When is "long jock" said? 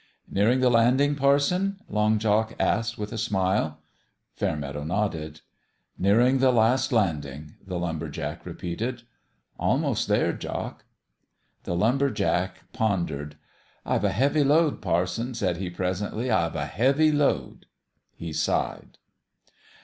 1.87-2.55